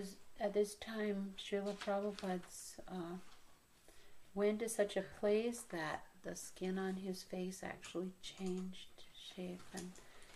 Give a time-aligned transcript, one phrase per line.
[0.00, 3.18] was at this time Srila Prabhupada's uh,
[4.34, 8.88] went to such a place that the skin on his face actually changed
[9.36, 9.92] shape, and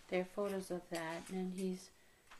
[0.08, 1.88] there are photos of that, and he's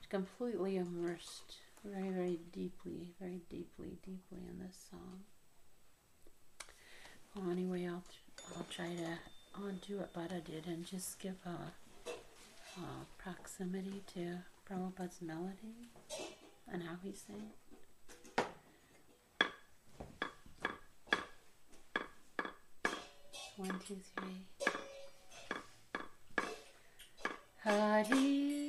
[0.08, 5.20] completely immersed very, very deeply, very deeply, deeply in this song.
[7.34, 8.04] Well, anyway, I'll
[8.56, 12.10] I'll try to undo what Bada did and just give a,
[12.80, 14.38] a proximity to
[14.68, 15.88] Prabhupada's melody
[16.72, 17.50] and how he sang.
[23.56, 24.46] One, two, three.
[27.62, 28.63] Hari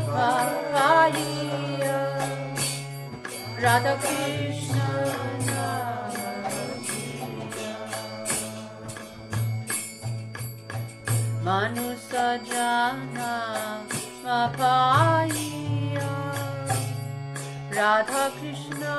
[0.08, 2.00] पाया
[3.64, 4.86] राधाना
[11.44, 12.14] राधा
[12.50, 13.32] जाना
[17.78, 18.96] Radha Krishna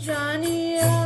[0.05, 0.98] Janiya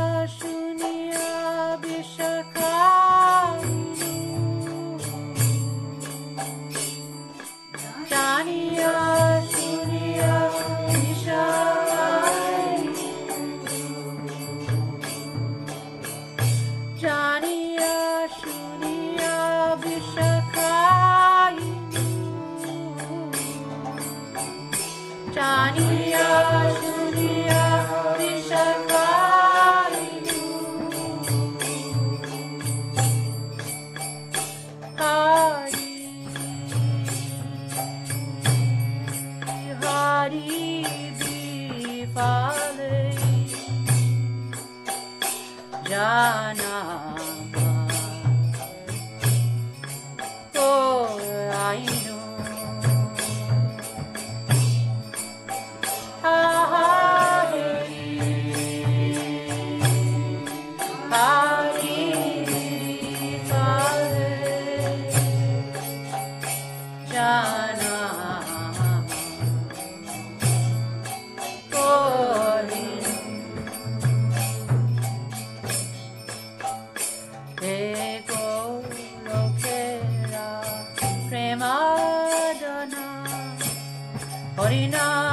[84.55, 85.32] Hari Nam.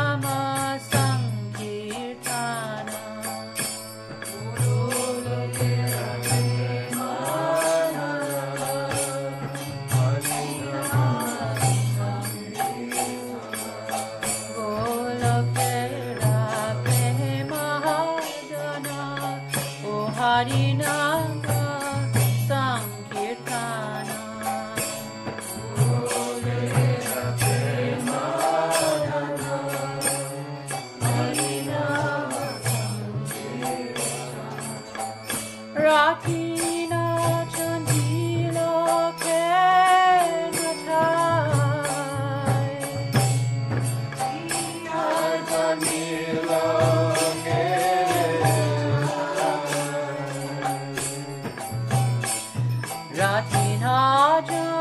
[53.20, 54.79] Ratina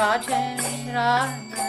[0.00, 0.36] Radhe
[0.92, 1.66] Radha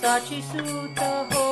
[0.00, 1.00] साची सूत
[1.32, 1.48] हो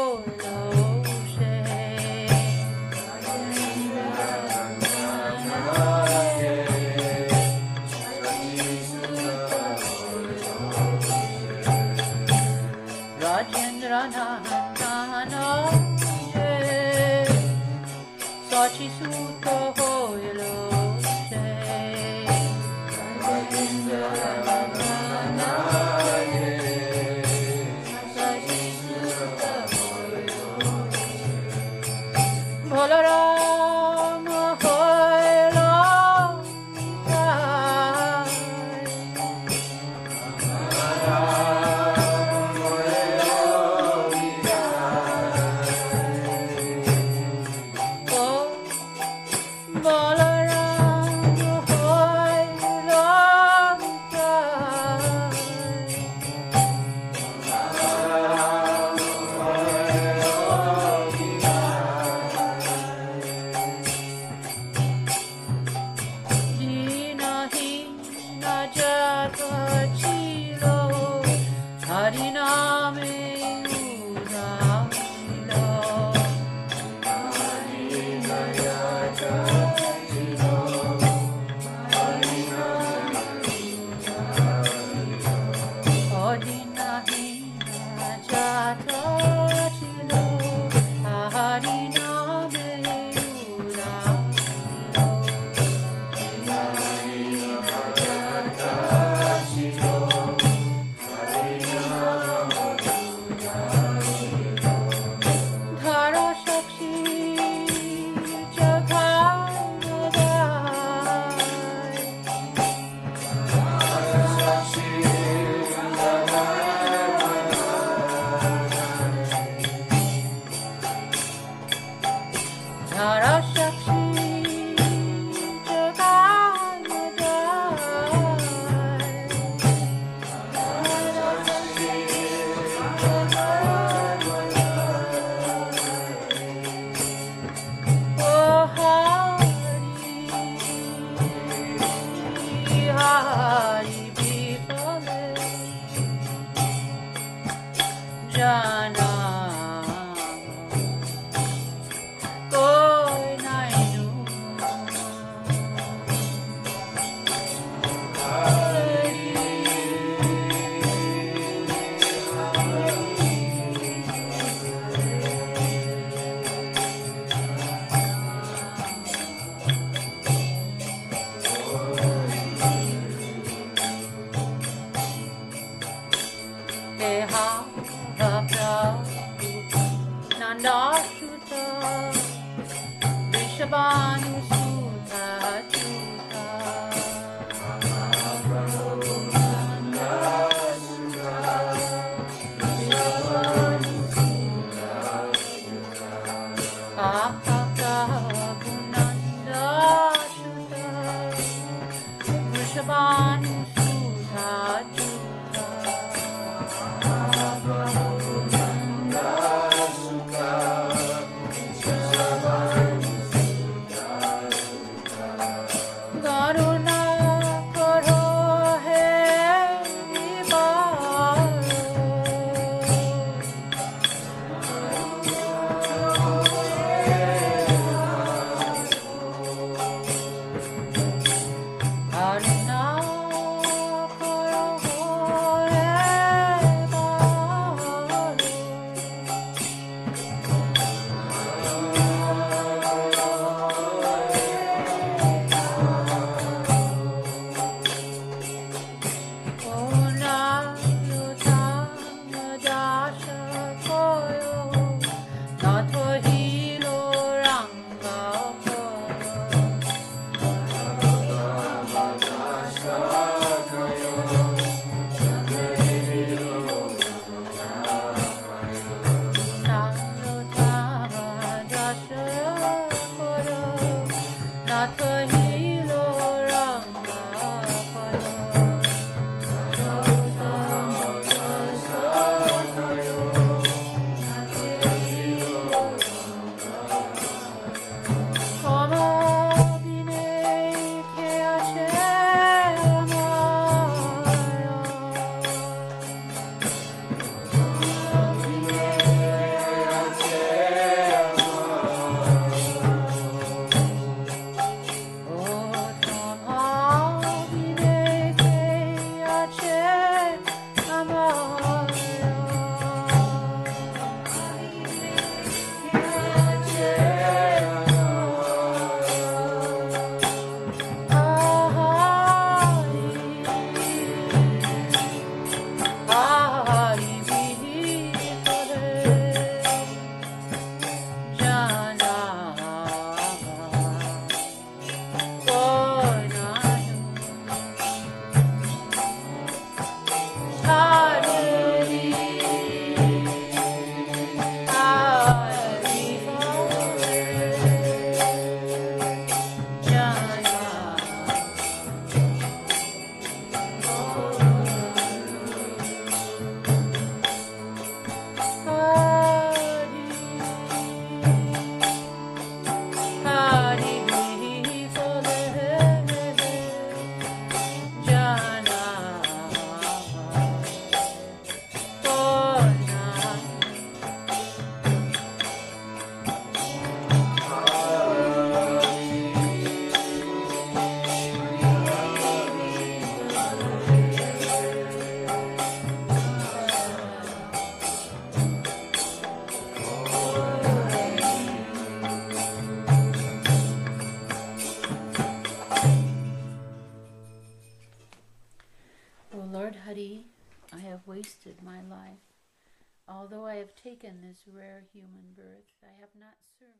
[406.06, 406.75] have not served